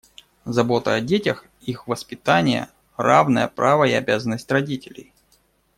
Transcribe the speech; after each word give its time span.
Забота 0.45 0.95
о 0.95 0.99
детях, 0.99 1.45
их 1.61 1.85
воспитание- 1.87 2.69
равное 2.97 3.47
право 3.47 3.83
и 3.83 3.91
обязанность 3.91 4.51
родителей. 4.51 5.13